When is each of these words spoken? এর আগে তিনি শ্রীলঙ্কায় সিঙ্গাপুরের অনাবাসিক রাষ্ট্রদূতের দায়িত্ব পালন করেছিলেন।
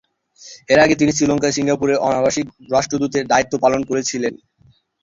এর 0.69 0.79
আগে 0.79 0.95
তিনি 0.95 1.11
শ্রীলঙ্কায় 1.11 1.55
সিঙ্গাপুরের 1.57 2.01
অনাবাসিক 2.07 2.45
রাষ্ট্রদূতের 2.71 3.23
দায়িত্ব 3.27 3.53
পালন 3.63 3.81
করেছিলেন। 3.83 4.33